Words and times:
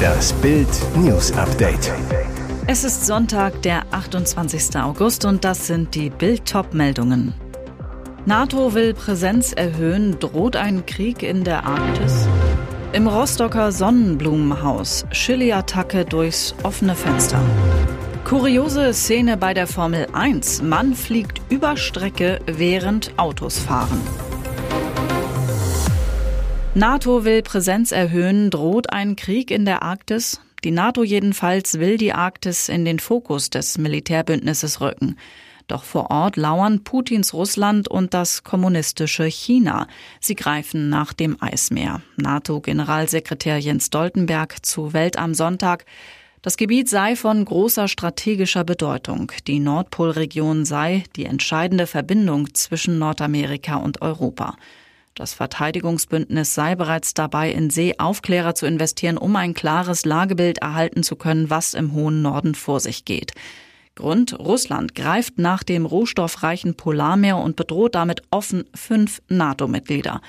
Das 0.00 0.32
Bild 0.34 0.68
News 0.96 1.32
Update. 1.32 1.92
Es 2.66 2.84
ist 2.84 3.06
Sonntag, 3.06 3.62
der 3.62 3.82
28. 3.90 4.76
August 4.76 5.24
und 5.24 5.44
das 5.44 5.66
sind 5.66 5.94
die 5.94 6.10
Bild 6.10 6.52
meldungen 6.72 7.34
NATO 8.26 8.74
will 8.74 8.92
Präsenz 8.92 9.52
erhöhen, 9.52 10.18
droht 10.20 10.54
ein 10.54 10.84
Krieg 10.84 11.22
in 11.22 11.42
der 11.42 11.64
Arktis? 11.64 12.28
Im 12.92 13.06
Rostocker 13.06 13.72
Sonnenblumenhaus 13.72 15.06
Chili-Attacke 15.10 16.04
durchs 16.04 16.54
offene 16.62 16.94
Fenster. 16.94 17.40
Kuriose 18.24 18.92
Szene 18.92 19.36
bei 19.36 19.54
der 19.54 19.66
Formel 19.66 20.06
1. 20.12 20.62
Mann 20.62 20.94
fliegt 20.94 21.40
über 21.48 21.76
Strecke, 21.76 22.40
während 22.46 23.18
Autos 23.18 23.58
fahren. 23.58 24.00
NATO 26.74 27.24
will 27.24 27.42
Präsenz 27.42 27.90
erhöhen, 27.90 28.48
droht 28.48 28.92
ein 28.92 29.16
Krieg 29.16 29.50
in 29.50 29.64
der 29.64 29.82
Arktis? 29.82 30.40
Die 30.62 30.70
NATO 30.70 31.02
jedenfalls 31.02 31.80
will 31.80 31.96
die 31.96 32.12
Arktis 32.12 32.68
in 32.68 32.84
den 32.84 33.00
Fokus 33.00 33.50
des 33.50 33.76
Militärbündnisses 33.76 34.80
rücken. 34.80 35.16
Doch 35.66 35.82
vor 35.82 36.12
Ort 36.12 36.36
lauern 36.36 36.84
Putins 36.84 37.34
Russland 37.34 37.88
und 37.88 38.14
das 38.14 38.44
kommunistische 38.44 39.24
China. 39.24 39.88
Sie 40.20 40.36
greifen 40.36 40.88
nach 40.88 41.12
dem 41.12 41.36
Eismeer. 41.42 42.02
NATO-Generalsekretär 42.16 43.58
Jens 43.58 43.86
Stoltenberg 43.86 44.64
zu 44.64 44.92
Welt 44.92 45.18
am 45.18 45.34
Sonntag. 45.34 45.84
Das 46.40 46.56
Gebiet 46.56 46.88
sei 46.88 47.16
von 47.16 47.44
großer 47.44 47.88
strategischer 47.88 48.62
Bedeutung. 48.62 49.32
Die 49.48 49.58
Nordpolregion 49.58 50.64
sei 50.64 51.02
die 51.16 51.24
entscheidende 51.24 51.88
Verbindung 51.88 52.54
zwischen 52.54 53.00
Nordamerika 53.00 53.76
und 53.76 54.02
Europa. 54.02 54.56
Das 55.14 55.34
Verteidigungsbündnis 55.34 56.54
sei 56.54 56.74
bereits 56.74 57.14
dabei, 57.14 57.50
in 57.50 57.70
Seeaufklärer 57.70 58.54
zu 58.54 58.66
investieren, 58.66 59.18
um 59.18 59.36
ein 59.36 59.54
klares 59.54 60.04
Lagebild 60.04 60.58
erhalten 60.58 61.02
zu 61.02 61.16
können, 61.16 61.50
was 61.50 61.74
im 61.74 61.92
hohen 61.92 62.22
Norden 62.22 62.54
vor 62.54 62.80
sich 62.80 63.04
geht. 63.04 63.32
Grund 63.96 64.38
Russland 64.38 64.94
greift 64.94 65.38
nach 65.38 65.62
dem 65.62 65.84
rohstoffreichen 65.84 66.74
Polarmeer 66.74 67.36
und 67.36 67.56
bedroht 67.56 67.94
damit 67.94 68.22
offen 68.30 68.64
fünf 68.74 69.20
NATO-Mitglieder. 69.28 70.22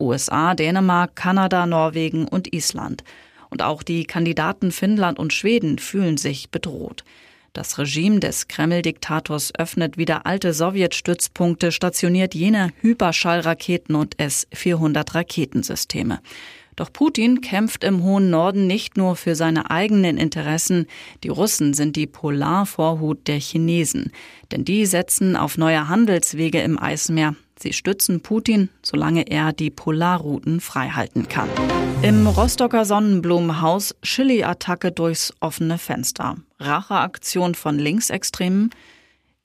USA, 0.00 0.54
Dänemark, 0.54 1.14
Kanada, 1.14 1.66
Norwegen 1.66 2.26
und 2.26 2.52
Island. 2.52 3.04
Und 3.50 3.62
auch 3.62 3.82
die 3.82 4.04
Kandidaten 4.04 4.72
Finnland 4.72 5.18
und 5.18 5.32
Schweden 5.32 5.78
fühlen 5.78 6.16
sich 6.16 6.50
bedroht. 6.50 7.04
Das 7.52 7.76
Regime 7.76 8.18
des 8.18 8.48
Kreml-Diktators 8.48 9.52
öffnet 9.58 9.98
wieder 9.98 10.24
alte 10.24 10.54
Sowjetstützpunkte, 10.54 11.70
stationiert 11.70 12.34
jene 12.34 12.70
Hyperschallraketen 12.80 13.94
und 13.94 14.18
S-400 14.18 15.14
Raketensysteme. 15.14 16.20
Doch 16.76 16.90
Putin 16.90 17.42
kämpft 17.42 17.84
im 17.84 18.02
hohen 18.02 18.30
Norden 18.30 18.66
nicht 18.66 18.96
nur 18.96 19.16
für 19.16 19.34
seine 19.34 19.70
eigenen 19.70 20.16
Interessen. 20.16 20.86
Die 21.24 21.28
Russen 21.28 21.74
sind 21.74 21.96
die 21.96 22.06
Polarvorhut 22.06 23.28
der 23.28 23.38
Chinesen. 23.38 24.12
Denn 24.50 24.64
die 24.64 24.86
setzen 24.86 25.36
auf 25.36 25.58
neue 25.58 25.88
Handelswege 25.88 26.62
im 26.62 26.78
Eismeer. 26.78 27.36
Sie 27.62 27.72
stützen 27.72 28.22
Putin, 28.22 28.70
solange 28.82 29.30
er 29.30 29.52
die 29.52 29.70
Polarrouten 29.70 30.60
freihalten 30.60 31.28
kann. 31.28 31.48
Im 32.02 32.26
Rostocker 32.26 32.84
Sonnenblumenhaus 32.84 33.94
Chili-Attacke 34.02 34.90
durchs 34.90 35.32
offene 35.38 35.78
Fenster. 35.78 36.38
Racheaktion 36.58 37.54
von 37.54 37.78
Linksextremen. 37.78 38.70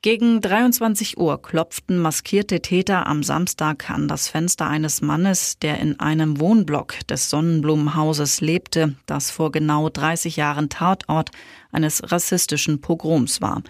Gegen 0.02 0.42
23 0.42 1.20
Uhr 1.20 1.40
klopften 1.40 2.00
maskierte 2.00 2.60
Täter 2.60 3.06
am 3.06 3.22
Samstag 3.22 3.90
an 3.92 4.08
das 4.08 4.30
Fenster 4.30 4.68
eines 4.68 5.02
Mannes, 5.02 5.60
der 5.60 5.80
in 5.80 6.00
einem 6.00 6.40
Wohnblock 6.40 7.06
des 7.08 7.30
Sonnenblumenhauses 7.30 8.42
lebte, 8.42 8.96
das 9.06 9.30
vor 9.30 9.52
genau 9.52 9.90
30 9.90 10.38
Jahren 10.38 10.70
Tatort 10.70 11.30
eines 11.72 12.02
rassistischen 12.12 12.82
Pogroms 12.82 13.42
war. 13.42 13.62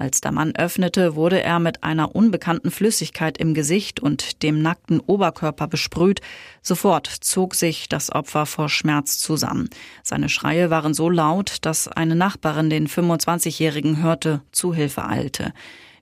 Als 0.00 0.22
der 0.22 0.32
Mann 0.32 0.56
öffnete, 0.56 1.14
wurde 1.14 1.42
er 1.42 1.58
mit 1.58 1.84
einer 1.84 2.16
unbekannten 2.16 2.70
Flüssigkeit 2.70 3.36
im 3.36 3.52
Gesicht 3.52 4.00
und 4.00 4.42
dem 4.42 4.62
nackten 4.62 4.98
Oberkörper 4.98 5.66
besprüht. 5.66 6.22
Sofort 6.62 7.06
zog 7.06 7.54
sich 7.54 7.86
das 7.86 8.10
Opfer 8.10 8.46
vor 8.46 8.70
Schmerz 8.70 9.18
zusammen. 9.18 9.68
Seine 10.02 10.30
Schreie 10.30 10.70
waren 10.70 10.94
so 10.94 11.10
laut, 11.10 11.58
dass 11.60 11.86
eine 11.86 12.16
Nachbarin 12.16 12.70
den 12.70 12.88
25-Jährigen 12.88 14.02
hörte, 14.02 14.40
zu 14.52 14.72
Hilfe 14.72 15.04
eilte. 15.04 15.52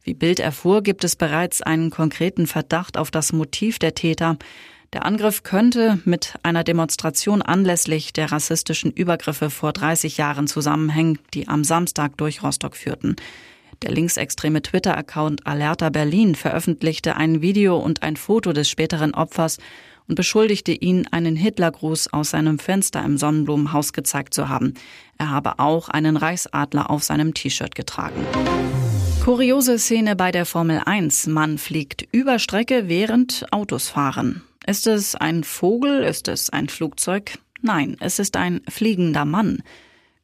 Wie 0.04 0.14
Bild 0.14 0.38
erfuhr, 0.38 0.84
gibt 0.84 1.02
es 1.02 1.16
bereits 1.16 1.60
einen 1.60 1.90
konkreten 1.90 2.46
Verdacht 2.46 2.98
auf 2.98 3.10
das 3.10 3.32
Motiv 3.32 3.80
der 3.80 3.96
Täter. 3.96 4.36
Der 4.92 5.04
Angriff 5.06 5.42
könnte 5.42 5.98
mit 6.04 6.34
einer 6.44 6.62
Demonstration 6.62 7.42
anlässlich 7.42 8.12
der 8.12 8.30
rassistischen 8.30 8.92
Übergriffe 8.92 9.50
vor 9.50 9.72
30 9.72 10.18
Jahren 10.18 10.46
zusammenhängen, 10.46 11.18
die 11.34 11.48
am 11.48 11.64
Samstag 11.64 12.16
durch 12.16 12.44
Rostock 12.44 12.76
führten. 12.76 13.16
Der 13.82 13.92
linksextreme 13.92 14.60
Twitter-Account 14.60 15.46
Alerta 15.46 15.90
Berlin 15.90 16.34
veröffentlichte 16.34 17.16
ein 17.16 17.42
Video 17.42 17.78
und 17.78 18.02
ein 18.02 18.16
Foto 18.16 18.52
des 18.52 18.68
späteren 18.68 19.14
Opfers 19.14 19.58
und 20.08 20.16
beschuldigte 20.16 20.72
ihn, 20.72 21.06
einen 21.10 21.36
Hitlergruß 21.36 22.12
aus 22.12 22.30
seinem 22.30 22.58
Fenster 22.58 23.04
im 23.04 23.18
Sonnenblumenhaus 23.18 23.92
gezeigt 23.92 24.34
zu 24.34 24.48
haben. 24.48 24.74
Er 25.16 25.30
habe 25.30 25.60
auch 25.60 25.88
einen 25.88 26.16
Reichsadler 26.16 26.90
auf 26.90 27.04
seinem 27.04 27.34
T-Shirt 27.34 27.74
getragen. 27.74 28.26
Kuriose 29.24 29.78
Szene 29.78 30.16
bei 30.16 30.32
der 30.32 30.46
Formel 30.46 30.80
1. 30.84 31.28
Man 31.28 31.58
fliegt 31.58 32.08
über 32.10 32.38
Strecke, 32.38 32.88
während 32.88 33.46
Autos 33.52 33.88
fahren. 33.88 34.42
Ist 34.66 34.86
es 34.86 35.14
ein 35.14 35.44
Vogel? 35.44 36.02
Ist 36.02 36.28
es 36.28 36.50
ein 36.50 36.68
Flugzeug? 36.68 37.38
Nein, 37.60 37.96
es 38.00 38.18
ist 38.18 38.36
ein 38.36 38.60
fliegender 38.68 39.24
Mann. 39.24 39.62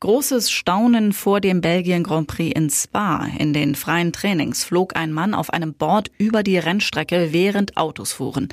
Großes 0.05 0.51
Staunen 0.51 1.15
vor 1.15 1.41
dem 1.41 1.63
Belgien 1.63 2.03
Grand 2.03 2.27
Prix 2.27 2.55
in 2.55 2.69
Spa. 2.69 3.27
In 3.39 3.55
den 3.55 3.75
freien 3.75 4.13
Trainings 4.13 4.63
flog 4.63 4.97
ein 4.97 5.15
Mann 5.15 5.33
auf 5.33 5.49
einem 5.49 5.73
Board 5.73 6.11
über 6.19 6.43
die 6.43 6.59
Rennstrecke, 6.59 7.33
während 7.33 7.79
Autos 7.79 8.13
fuhren. 8.13 8.51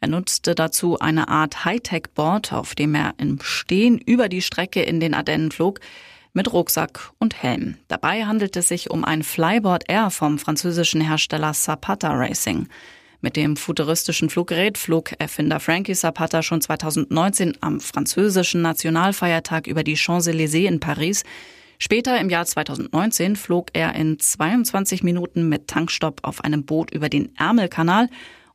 Er 0.00 0.08
nutzte 0.08 0.54
dazu 0.54 0.98
eine 0.98 1.28
Art 1.28 1.66
Hightech-Board, 1.66 2.54
auf 2.54 2.74
dem 2.74 2.94
er 2.94 3.12
im 3.18 3.40
Stehen 3.42 3.98
über 3.98 4.30
die 4.30 4.40
Strecke 4.40 4.80
in 4.80 4.98
den 4.98 5.12
Ardennen 5.12 5.50
flog, 5.50 5.80
mit 6.32 6.50
Rucksack 6.50 7.12
und 7.18 7.42
Helm. 7.42 7.76
Dabei 7.88 8.24
handelt 8.24 8.56
es 8.56 8.68
sich 8.68 8.90
um 8.90 9.04
ein 9.04 9.22
Flyboard 9.22 9.90
Air 9.90 10.08
vom 10.08 10.38
französischen 10.38 11.02
Hersteller 11.02 11.52
Zapata 11.52 12.10
Racing. 12.14 12.68
Mit 13.20 13.36
dem 13.36 13.56
futuristischen 13.56 14.30
Fluggerät 14.30 14.76
flog 14.78 15.12
Erfinder 15.18 15.60
Frankie 15.60 15.94
Zapata 15.94 16.42
schon 16.42 16.60
2019 16.60 17.58
am 17.60 17.80
französischen 17.80 18.62
Nationalfeiertag 18.62 19.66
über 19.66 19.82
die 19.82 19.96
Champs-Élysées 19.96 20.68
in 20.68 20.80
Paris. 20.80 21.24
Später 21.78 22.18
im 22.20 22.30
Jahr 22.30 22.46
2019 22.46 23.36
flog 23.36 23.70
er 23.72 23.94
in 23.94 24.18
22 24.18 25.02
Minuten 25.02 25.48
mit 25.48 25.68
Tankstopp 25.68 26.20
auf 26.22 26.42
einem 26.44 26.64
Boot 26.64 26.90
über 26.90 27.08
den 27.08 27.34
Ärmelkanal 27.36 28.08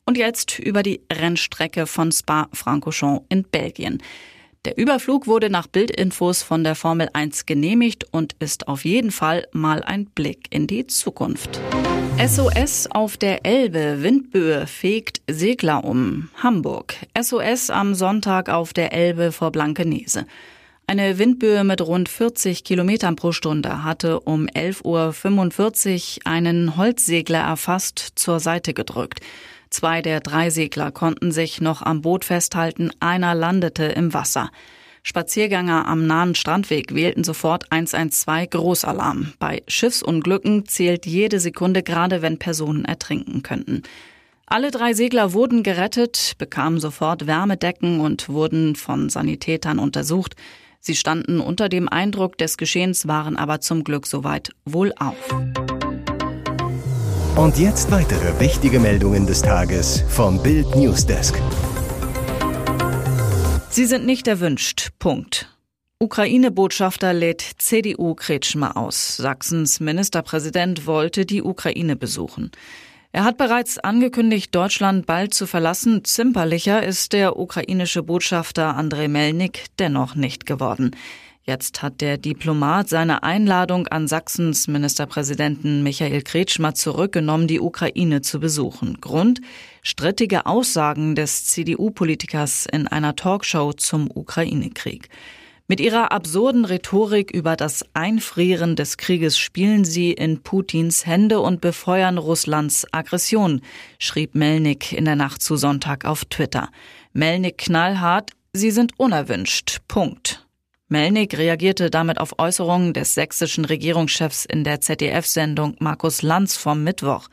und 0.04 0.18
jetzt 0.18 0.58
über 0.58 0.82
die 0.82 1.00
Rennstrecke 1.12 1.86
von 1.86 2.10
Spa-Francorchamps 2.10 3.24
in 3.28 3.44
Belgien. 3.44 4.02
Der 4.64 4.78
Überflug 4.78 5.26
wurde 5.26 5.50
nach 5.50 5.66
Bildinfos 5.66 6.44
von 6.44 6.62
der 6.62 6.76
Formel 6.76 7.08
1 7.12 7.46
genehmigt 7.46 8.06
und 8.12 8.36
ist 8.38 8.68
auf 8.68 8.84
jeden 8.84 9.10
Fall 9.10 9.48
mal 9.50 9.82
ein 9.82 10.06
Blick 10.06 10.46
in 10.50 10.68
die 10.68 10.86
Zukunft. 10.86 11.60
SOS 12.24 12.86
auf 12.92 13.16
der 13.16 13.44
Elbe, 13.44 14.04
Windböe 14.04 14.68
fegt 14.68 15.20
Segler 15.28 15.82
um. 15.82 16.30
Hamburg. 16.40 16.94
SOS 17.20 17.70
am 17.70 17.96
Sonntag 17.96 18.50
auf 18.50 18.72
der 18.72 18.92
Elbe 18.92 19.32
vor 19.32 19.50
Blankenese. 19.50 20.26
Eine 20.86 21.18
Windböe 21.18 21.64
mit 21.64 21.80
rund 21.80 22.08
40 22.08 22.62
Kilometern 22.62 23.16
pro 23.16 23.32
Stunde 23.32 23.82
hatte 23.82 24.20
um 24.20 24.46
11.45 24.46 26.18
Uhr 26.18 26.30
einen 26.30 26.76
Holzsegler 26.76 27.40
erfasst, 27.40 28.12
zur 28.14 28.38
Seite 28.38 28.74
gedrückt. 28.74 29.18
Zwei 29.72 30.02
der 30.02 30.20
drei 30.20 30.50
Segler 30.50 30.92
konnten 30.92 31.32
sich 31.32 31.62
noch 31.62 31.80
am 31.80 32.02
Boot 32.02 32.26
festhalten, 32.26 32.90
einer 33.00 33.34
landete 33.34 33.84
im 33.84 34.12
Wasser. 34.12 34.50
Spaziergänger 35.02 35.88
am 35.88 36.06
nahen 36.06 36.34
Strandweg 36.34 36.94
wählten 36.94 37.24
sofort 37.24 37.72
112 37.72 38.50
Großalarm. 38.50 39.32
Bei 39.38 39.62
Schiffsunglücken 39.66 40.66
zählt 40.66 41.06
jede 41.06 41.40
Sekunde, 41.40 41.82
gerade 41.82 42.20
wenn 42.20 42.38
Personen 42.38 42.84
ertrinken 42.84 43.42
könnten. 43.42 43.82
Alle 44.44 44.70
drei 44.70 44.92
Segler 44.92 45.32
wurden 45.32 45.62
gerettet, 45.62 46.34
bekamen 46.36 46.78
sofort 46.78 47.26
Wärmedecken 47.26 48.00
und 48.00 48.28
wurden 48.28 48.76
von 48.76 49.08
Sanitätern 49.08 49.78
untersucht. 49.78 50.36
Sie 50.80 50.94
standen 50.94 51.40
unter 51.40 51.70
dem 51.70 51.88
Eindruck 51.88 52.36
des 52.36 52.58
Geschehens, 52.58 53.08
waren 53.08 53.38
aber 53.38 53.60
zum 53.60 53.84
Glück 53.84 54.06
soweit 54.06 54.50
wohlauf. 54.66 55.16
Und 57.36 57.58
jetzt 57.58 57.90
weitere 57.90 58.38
wichtige 58.40 58.78
Meldungen 58.78 59.26
des 59.26 59.40
Tages 59.40 60.04
vom 60.08 60.42
Bild 60.42 60.76
Newsdesk. 60.76 61.40
Sie 63.70 63.86
sind 63.86 64.04
nicht 64.04 64.28
erwünscht. 64.28 64.90
Punkt. 64.98 65.48
Ukraine-Botschafter 65.98 67.14
lädt 67.14 67.40
CDU 67.56 68.14
Kretschmer 68.14 68.76
aus. 68.76 69.16
Sachsens 69.16 69.80
Ministerpräsident 69.80 70.86
wollte 70.86 71.24
die 71.24 71.42
Ukraine 71.42 71.96
besuchen. 71.96 72.50
Er 73.12 73.24
hat 73.24 73.38
bereits 73.38 73.78
angekündigt, 73.78 74.54
Deutschland 74.54 75.06
bald 75.06 75.32
zu 75.32 75.46
verlassen. 75.46 76.04
Zimperlicher 76.04 76.82
ist 76.82 77.14
der 77.14 77.38
ukrainische 77.38 78.02
Botschafter 78.02 78.76
Andrei 78.76 79.08
Melnik 79.08 79.66
dennoch 79.78 80.14
nicht 80.16 80.44
geworden. 80.44 80.94
Jetzt 81.44 81.82
hat 81.82 82.00
der 82.00 82.18
Diplomat 82.18 82.88
seine 82.88 83.24
Einladung 83.24 83.88
an 83.88 84.06
Sachsens 84.06 84.68
Ministerpräsidenten 84.68 85.82
Michael 85.82 86.22
Kretschmer 86.22 86.74
zurückgenommen, 86.74 87.48
die 87.48 87.58
Ukraine 87.58 88.22
zu 88.22 88.38
besuchen. 88.38 89.00
Grund? 89.00 89.40
Strittige 89.82 90.46
Aussagen 90.46 91.16
des 91.16 91.46
CDU-Politikers 91.46 92.66
in 92.66 92.86
einer 92.86 93.16
Talkshow 93.16 93.72
zum 93.72 94.08
Ukraine-Krieg. 94.14 95.08
Mit 95.66 95.80
ihrer 95.80 96.12
absurden 96.12 96.64
Rhetorik 96.64 97.32
über 97.32 97.56
das 97.56 97.84
Einfrieren 97.92 98.76
des 98.76 98.96
Krieges 98.96 99.36
spielen 99.36 99.84
sie 99.84 100.12
in 100.12 100.44
Putins 100.44 101.06
Hände 101.06 101.40
und 101.40 101.60
befeuern 101.60 102.18
Russlands 102.18 102.86
Aggression, 102.92 103.62
schrieb 103.98 104.36
Melnik 104.36 104.92
in 104.92 105.06
der 105.06 105.16
Nacht 105.16 105.42
zu 105.42 105.56
Sonntag 105.56 106.04
auf 106.04 106.24
Twitter. 106.24 106.68
Melnik 107.12 107.58
knallhart, 107.58 108.30
sie 108.52 108.70
sind 108.70 108.92
unerwünscht. 108.96 109.78
Punkt. 109.88 110.46
Melnik 110.92 111.36
reagierte 111.38 111.88
damit 111.88 112.18
auf 112.18 112.38
Äußerungen 112.38 112.92
des 112.92 113.14
sächsischen 113.14 113.64
Regierungschefs 113.64 114.44
in 114.44 114.62
der 114.62 114.82
ZDF-Sendung 114.82 115.74
Markus 115.80 116.20
Lanz 116.20 116.56
vom 116.56 116.84
Mittwoch. 116.84 117.28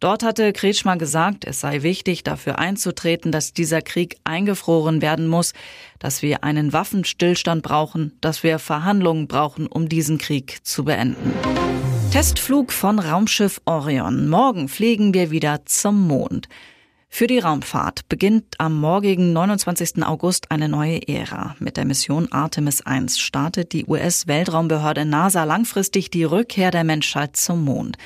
Dort 0.00 0.24
hatte 0.24 0.52
Kretschmer 0.52 0.96
gesagt, 0.96 1.44
es 1.46 1.60
sei 1.60 1.82
wichtig, 1.82 2.24
dafür 2.24 2.58
einzutreten, 2.58 3.30
dass 3.30 3.54
dieser 3.54 3.80
Krieg 3.80 4.16
eingefroren 4.24 5.02
werden 5.02 5.28
muss, 5.28 5.54
dass 6.00 6.20
wir 6.20 6.42
einen 6.42 6.72
Waffenstillstand 6.72 7.62
brauchen, 7.62 8.12
dass 8.20 8.42
wir 8.42 8.58
Verhandlungen 8.58 9.28
brauchen, 9.28 9.68
um 9.68 9.88
diesen 9.88 10.18
Krieg 10.18 10.58
zu 10.64 10.84
beenden. 10.84 11.32
Testflug 12.10 12.72
von 12.72 12.98
Raumschiff 12.98 13.60
Orion. 13.66 14.28
Morgen 14.28 14.68
fliegen 14.68 15.14
wir 15.14 15.30
wieder 15.30 15.64
zum 15.64 16.08
Mond. 16.08 16.48
Für 17.08 17.26
die 17.26 17.38
Raumfahrt 17.38 18.08
beginnt 18.08 18.56
am 18.58 18.78
morgigen 18.78 19.32
29. 19.32 20.04
August 20.04 20.50
eine 20.50 20.68
neue 20.68 21.08
Ära. 21.08 21.56
Mit 21.58 21.76
der 21.76 21.86
Mission 21.86 22.30
Artemis 22.30 22.82
1 22.82 23.18
startet 23.18 23.72
die 23.72 23.86
US-Weltraumbehörde 23.86 25.04
NASA 25.04 25.44
langfristig 25.44 26.10
die 26.10 26.24
Rückkehr 26.24 26.70
der 26.70 26.84
Menschheit 26.84 27.36
zum 27.36 27.64
Mond. 27.64 27.96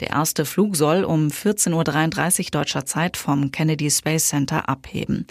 Der 0.00 0.10
erste 0.10 0.44
Flug 0.44 0.76
soll 0.76 1.04
um 1.04 1.28
14.33 1.28 2.44
Uhr 2.46 2.50
deutscher 2.50 2.84
Zeit 2.84 3.16
vom 3.16 3.50
Kennedy 3.50 3.90
Space 3.90 4.28
Center 4.28 4.68
abheben. 4.68 5.26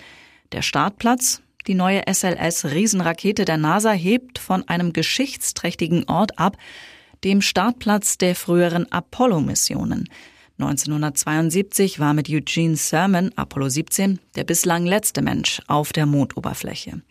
Der 0.52 0.62
Startplatz? 0.62 1.42
Die 1.68 1.76
neue 1.76 2.02
SLS-Riesenrakete 2.08 3.46
der 3.46 3.58
NASA 3.58 3.92
hebt 3.92 4.40
von 4.40 4.68
einem 4.68 4.94
geschichtsträchtigen 4.94 6.06
Ort 6.08 6.40
ab, 6.40 6.58
dem 7.24 7.42
Startplatz 7.42 8.18
der 8.18 8.36
früheren 8.36 8.92
Apollo-Missionen. 8.92 10.10
1972 10.60 12.02
war 12.02 12.14
mit 12.14 12.30
Eugene 12.30 12.76
Cernan, 12.76 13.32
Apollo 13.38 13.70
17, 13.70 14.20
der 14.36 14.44
bislang 14.44 14.86
letzte 14.86 15.22
Mensch 15.22 15.62
auf 15.68 15.94
der 15.94 16.06
Mondoberfläche. 16.06 17.02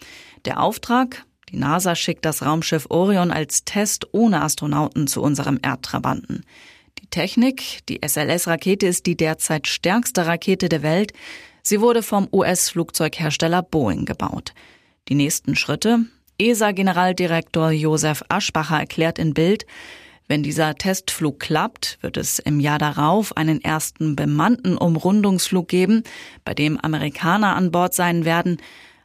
Der 0.44 0.60
Auftrag? 0.60 1.24
Die 1.48 1.56
NASA 1.56 1.94
schickt 1.94 2.26
das 2.26 2.44
Raumschiff 2.44 2.86
Orion 2.90 3.30
als 3.30 3.64
Test 3.64 4.06
ohne 4.12 4.42
Astronauten 4.42 5.06
zu 5.06 5.22
unserem 5.22 5.58
Erdtrabanten. 5.62 6.44
Die 7.00 7.06
Technik, 7.06 7.86
die 7.88 8.00
SLS-Rakete 8.06 8.86
ist 8.86 9.06
die 9.06 9.16
derzeit 9.16 9.66
stärkste 9.66 10.26
Rakete 10.26 10.68
der 10.68 10.82
Welt. 10.82 11.14
Sie 11.62 11.80
wurde 11.80 12.02
vom 12.02 12.28
US-Flugzeughersteller 12.30 13.62
Boeing 13.62 14.04
gebaut. 14.04 14.52
Die 15.08 15.14
nächsten 15.14 15.56
Schritte? 15.56 16.04
ESA-Generaldirektor 16.36 17.70
Josef 17.70 18.22
Aschbacher 18.28 18.78
erklärt 18.78 19.18
in 19.18 19.32
Bild, 19.32 19.64
wenn 20.28 20.42
dieser 20.42 20.74
Testflug 20.74 21.40
klappt, 21.40 21.98
wird 22.02 22.18
es 22.18 22.38
im 22.38 22.60
Jahr 22.60 22.78
darauf 22.78 23.34
einen 23.38 23.64
ersten 23.64 24.14
bemannten 24.14 24.76
Umrundungsflug 24.76 25.68
geben, 25.68 26.02
bei 26.44 26.52
dem 26.52 26.78
Amerikaner 26.78 27.56
an 27.56 27.72
Bord 27.72 27.94
sein 27.94 28.26
werden. 28.26 28.58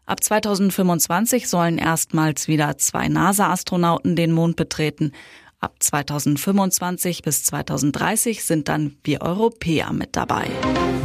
Ab 0.06 0.22
2025 0.22 1.48
sollen 1.48 1.78
erstmals 1.78 2.50
wieder 2.50 2.78
zwei 2.78 3.08
NASA-Astronauten 3.08 4.18
den 4.18 4.34
Mond 4.34 4.58
betreten. 4.58 5.14
Ab 5.62 5.76
2025 5.80 7.22
bis 7.22 7.46
2030 7.46 8.44
sind 8.44 8.68
dann 8.68 8.98
wir 9.06 9.22
Europäer 9.22 9.94
mit 9.94 10.18
dabei. 10.18 10.44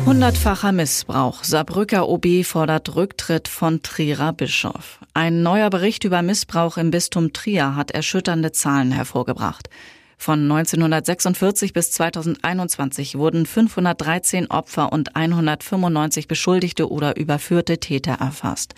Hundertfacher 0.04 0.72
Missbrauch. 0.72 1.44
Saarbrücker 1.44 2.08
OB 2.08 2.44
fordert 2.44 2.96
Rücktritt 2.96 3.46
von 3.46 3.82
Trierer 3.82 4.32
Bischof. 4.32 4.98
Ein 5.14 5.44
neuer 5.44 5.70
Bericht 5.70 6.02
über 6.02 6.22
Missbrauch 6.22 6.76
im 6.76 6.90
Bistum 6.90 7.32
Trier 7.32 7.76
hat 7.76 7.92
erschütternde 7.92 8.50
Zahlen 8.50 8.90
hervorgebracht. 8.90 9.68
Von 10.20 10.42
1946 10.50 11.72
bis 11.72 11.92
2021 11.92 13.16
wurden 13.16 13.46
513 13.46 14.50
Opfer 14.50 14.92
und 14.92 15.14
195 15.14 16.26
beschuldigte 16.26 16.90
oder 16.90 17.16
überführte 17.16 17.78
Täter 17.78 18.14
erfasst. 18.14 18.74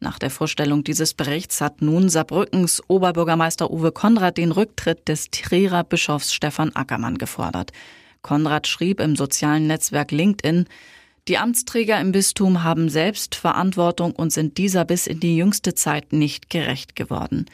Nach 0.00 0.20
der 0.20 0.30
Vorstellung 0.30 0.84
dieses 0.84 1.14
Berichts 1.14 1.60
hat 1.60 1.82
nun 1.82 2.08
Saarbrückens 2.08 2.80
Oberbürgermeister 2.86 3.72
Uwe 3.72 3.90
Konrad 3.90 4.38
den 4.38 4.52
Rücktritt 4.52 5.08
des 5.08 5.30
Trierer 5.30 5.82
Bischofs 5.82 6.32
Stefan 6.32 6.70
Ackermann 6.76 7.18
gefordert. 7.18 7.72
Konrad 8.22 8.68
schrieb 8.68 9.00
im 9.00 9.16
sozialen 9.16 9.66
Netzwerk 9.66 10.12
LinkedIn, 10.12 10.66
die 11.26 11.38
Amtsträger 11.38 12.00
im 12.00 12.12
Bistum 12.12 12.62
haben 12.62 12.88
selbst 12.88 13.34
Verantwortung 13.34 14.12
und 14.12 14.32
sind 14.32 14.56
dieser 14.56 14.84
bis 14.84 15.06
in 15.08 15.20
die 15.20 15.36
jüngste 15.36 15.74
Zeit 15.74 16.12
nicht 16.12 16.48
gerecht 16.48 16.96
geworden. 16.96 17.46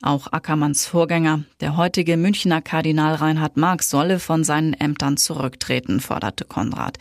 Auch 0.00 0.32
Ackermanns 0.32 0.86
Vorgänger, 0.86 1.44
der 1.60 1.76
heutige 1.76 2.16
Münchner 2.16 2.62
Kardinal 2.62 3.16
Reinhard 3.16 3.56
Marx, 3.56 3.90
solle 3.90 4.20
von 4.20 4.44
seinen 4.44 4.74
Ämtern 4.74 5.16
zurücktreten, 5.16 6.00
forderte 6.00 6.44
Konrad. 6.44 6.98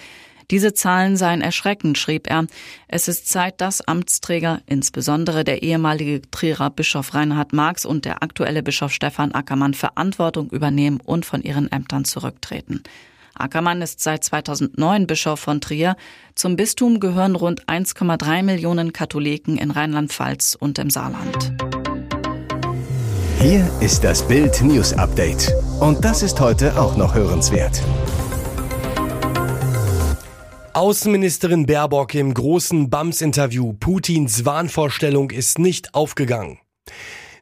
Diese 0.50 0.74
Zahlen 0.74 1.18
seien 1.18 1.42
erschreckend, 1.42 1.98
schrieb 1.98 2.30
er. 2.30 2.48
Es 2.88 3.08
ist 3.08 3.28
Zeit, 3.28 3.60
dass 3.60 3.82
Amtsträger, 3.82 4.62
insbesondere 4.66 5.44
der 5.44 5.62
ehemalige 5.62 6.22
Trierer 6.32 6.70
Bischof 6.70 7.14
Reinhard 7.14 7.54
Marx 7.54 7.86
und 7.86 8.06
der 8.06 8.24
aktuelle 8.24 8.64
Bischof 8.64 8.94
Stefan 8.94 9.34
Ackermann 9.34 9.74
Verantwortung 9.74 10.50
übernehmen 10.50 11.02
und 11.04 11.26
von 11.26 11.44
ihren 11.44 11.72
Ämtern 11.72 12.06
zurücktreten. 12.06 12.82
Ackermann 13.36 13.82
ist 13.82 14.00
seit 14.00 14.24
2009 14.24 15.06
Bischof 15.06 15.40
von 15.40 15.62
Trier. 15.62 15.96
Zum 16.34 16.56
Bistum 16.56 17.00
gehören 17.00 17.36
rund 17.36 17.66
1,3 17.66 18.42
Millionen 18.42 18.94
Katholiken 18.94 19.58
in 19.58 19.70
Rheinland-Pfalz 19.70 20.58
und 20.60 20.80
im 20.80 20.90
Saarland. 20.90 21.67
Hier 23.40 23.70
ist 23.82 24.04
das 24.04 24.28
Bild 24.28 24.64
News 24.64 24.94
Update. 24.94 25.54
Und 25.80 26.04
das 26.04 26.24
ist 26.24 26.40
heute 26.40 26.76
auch 26.82 26.98
noch 26.98 27.14
hörenswert. 27.14 27.84
Außenministerin 30.74 31.68
Baerbock 31.68 32.16
im 32.16 32.34
großen 32.34 32.90
BAMS-Interview. 32.90 33.74
Putins 33.74 34.44
Wahnvorstellung 34.44 35.30
ist 35.30 35.60
nicht 35.60 35.94
aufgegangen. 35.94 36.58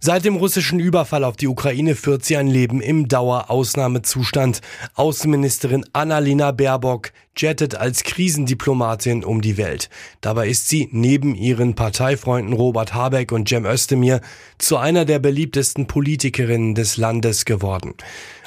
Seit 0.05 0.23
dem 0.23 0.35
russischen 0.35 0.79
Überfall 0.79 1.23
auf 1.23 1.35
die 1.35 1.47
Ukraine 1.47 1.95
führt 1.95 2.23
sie 2.23 2.37
ein 2.37 2.45
Leben 2.45 2.79
im 2.79 3.07
Dauerausnahmezustand. 3.07 4.61
Außenministerin 4.93 5.83
Annalena 5.93 6.51
Baerbock 6.51 7.11
jettet 7.35 7.73
als 7.73 8.03
Krisendiplomatin 8.03 9.23
um 9.23 9.41
die 9.41 9.57
Welt. 9.57 9.89
Dabei 10.21 10.47
ist 10.47 10.69
sie 10.69 10.89
neben 10.91 11.33
ihren 11.33 11.73
Parteifreunden 11.73 12.53
Robert 12.53 12.93
Habeck 12.93 13.31
und 13.31 13.49
Cem 13.49 13.65
Özdemir 13.65 14.21
zu 14.59 14.77
einer 14.77 15.05
der 15.05 15.17
beliebtesten 15.17 15.87
Politikerinnen 15.87 16.75
des 16.75 16.97
Landes 16.97 17.45
geworden. 17.45 17.95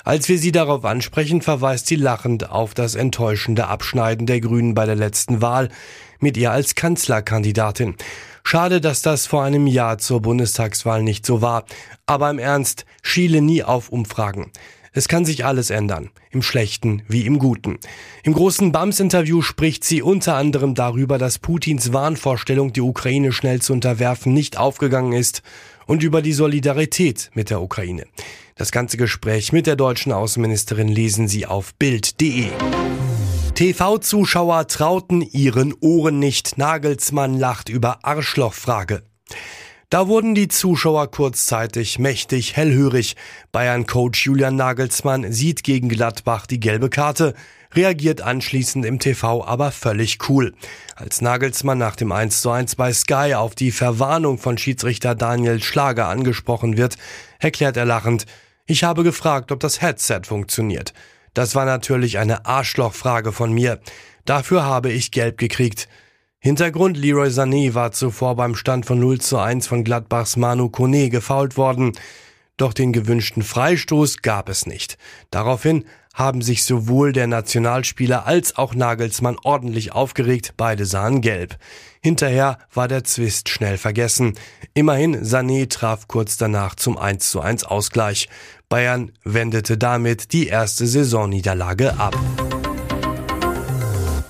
Als 0.04 0.28
wir 0.28 0.38
sie 0.38 0.52
darauf 0.52 0.84
ansprechen, 0.84 1.42
verweist 1.42 1.88
sie 1.88 1.96
lachend 1.96 2.50
auf 2.50 2.72
das 2.72 2.94
enttäuschende 2.94 3.66
Abschneiden 3.66 4.28
der 4.28 4.40
Grünen 4.40 4.74
bei 4.74 4.86
der 4.86 4.94
letzten 4.94 5.42
Wahl 5.42 5.70
mit 6.20 6.36
ihr 6.36 6.52
als 6.52 6.76
Kanzlerkandidatin. 6.76 7.96
Schade, 8.50 8.80
dass 8.80 9.02
das 9.02 9.26
vor 9.26 9.44
einem 9.44 9.66
Jahr 9.66 9.98
zur 9.98 10.22
Bundestagswahl 10.22 11.02
nicht 11.02 11.26
so 11.26 11.42
war. 11.42 11.66
Aber 12.06 12.30
im 12.30 12.38
Ernst, 12.38 12.86
schiele 13.02 13.42
nie 13.42 13.62
auf 13.62 13.90
Umfragen. 13.90 14.52
Es 14.94 15.06
kann 15.06 15.26
sich 15.26 15.44
alles 15.44 15.68
ändern, 15.68 16.08
im 16.30 16.40
Schlechten 16.40 17.02
wie 17.08 17.26
im 17.26 17.38
Guten. 17.38 17.78
Im 18.22 18.32
großen 18.32 18.72
BAMS-Interview 18.72 19.42
spricht 19.42 19.84
sie 19.84 20.00
unter 20.00 20.36
anderem 20.36 20.74
darüber, 20.74 21.18
dass 21.18 21.38
Putins 21.38 21.92
Wahnvorstellung, 21.92 22.72
die 22.72 22.80
Ukraine 22.80 23.32
schnell 23.32 23.60
zu 23.60 23.74
unterwerfen, 23.74 24.32
nicht 24.32 24.56
aufgegangen 24.56 25.12
ist 25.12 25.42
und 25.84 26.02
über 26.02 26.22
die 26.22 26.32
Solidarität 26.32 27.30
mit 27.34 27.50
der 27.50 27.60
Ukraine. 27.60 28.06
Das 28.56 28.72
ganze 28.72 28.96
Gespräch 28.96 29.52
mit 29.52 29.66
der 29.66 29.76
deutschen 29.76 30.10
Außenministerin 30.10 30.88
lesen 30.88 31.28
Sie 31.28 31.44
auf 31.44 31.74
Bild.de. 31.74 32.46
TV-Zuschauer 33.58 34.68
trauten 34.68 35.20
ihren 35.20 35.74
Ohren 35.80 36.20
nicht. 36.20 36.58
Nagelsmann 36.58 37.36
lacht 37.36 37.68
über 37.68 38.04
Arschlochfrage. 38.04 39.02
Da 39.90 40.06
wurden 40.06 40.36
die 40.36 40.46
Zuschauer 40.46 41.10
kurzzeitig 41.10 41.98
mächtig 41.98 42.54
hellhörig. 42.54 43.16
Bayern-Coach 43.50 44.26
Julian 44.26 44.54
Nagelsmann 44.54 45.32
sieht 45.32 45.64
gegen 45.64 45.88
Gladbach 45.88 46.46
die 46.46 46.60
gelbe 46.60 46.88
Karte, 46.88 47.34
reagiert 47.74 48.20
anschließend 48.20 48.86
im 48.86 49.00
TV 49.00 49.44
aber 49.44 49.72
völlig 49.72 50.18
cool. 50.28 50.54
Als 50.94 51.20
Nagelsmann 51.20 51.78
nach 51.78 51.96
dem 51.96 52.12
1 52.12 52.40
zu 52.40 52.50
1 52.52 52.76
bei 52.76 52.92
Sky 52.92 53.34
auf 53.34 53.56
die 53.56 53.72
Verwarnung 53.72 54.38
von 54.38 54.56
Schiedsrichter 54.56 55.16
Daniel 55.16 55.60
Schlager 55.60 56.06
angesprochen 56.06 56.76
wird, 56.76 56.96
erklärt 57.40 57.76
er 57.76 57.86
lachend, 57.86 58.24
ich 58.66 58.84
habe 58.84 59.02
gefragt, 59.02 59.50
ob 59.50 59.58
das 59.58 59.80
Headset 59.80 60.20
funktioniert. 60.26 60.92
Das 61.38 61.54
war 61.54 61.64
natürlich 61.64 62.18
eine 62.18 62.46
Arschlochfrage 62.46 63.30
von 63.30 63.52
mir. 63.52 63.78
Dafür 64.24 64.64
habe 64.64 64.90
ich 64.90 65.12
gelb 65.12 65.38
gekriegt. 65.38 65.88
Hintergrund 66.40 66.96
Leroy 66.96 67.28
Sané 67.28 67.74
war 67.74 67.92
zuvor 67.92 68.34
beim 68.34 68.56
Stand 68.56 68.86
von 68.86 68.98
0 68.98 69.20
zu 69.20 69.38
1 69.38 69.68
von 69.68 69.84
Gladbachs 69.84 70.36
Manu 70.36 70.68
Kone 70.68 71.10
gefault 71.10 71.56
worden. 71.56 71.92
Doch 72.56 72.72
den 72.72 72.92
gewünschten 72.92 73.44
Freistoß 73.44 74.22
gab 74.22 74.48
es 74.48 74.66
nicht. 74.66 74.98
Daraufhin 75.30 75.84
haben 76.14 76.42
sich 76.42 76.64
sowohl 76.64 77.12
der 77.12 77.26
Nationalspieler 77.26 78.26
als 78.26 78.56
auch 78.56 78.74
Nagelsmann 78.74 79.36
ordentlich 79.42 79.92
aufgeregt, 79.92 80.54
beide 80.56 80.84
sahen 80.84 81.20
gelb. 81.20 81.56
Hinterher 82.00 82.58
war 82.72 82.88
der 82.88 83.04
Zwist 83.04 83.48
schnell 83.48 83.78
vergessen. 83.78 84.34
Immerhin 84.74 85.24
Sané 85.24 85.68
traf 85.68 86.08
kurz 86.08 86.36
danach 86.36 86.74
zum 86.74 86.96
1 86.96 87.30
zu 87.30 87.40
1 87.40 87.64
Ausgleich. 87.64 88.28
Bayern 88.68 89.12
wendete 89.24 89.78
damit 89.78 90.32
die 90.32 90.46
erste 90.48 90.86
Saisonniederlage 90.86 91.98
ab. 91.98 92.16